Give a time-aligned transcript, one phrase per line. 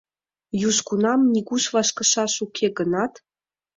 [0.67, 3.13] Южгунам нигуш вашкышаш уке гынат».